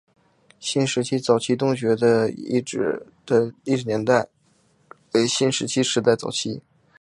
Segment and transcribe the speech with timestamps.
[0.59, 1.89] 新石器早期洞穴
[2.35, 4.29] 遗址的历史年代
[5.11, 6.63] 为新石器时代早期。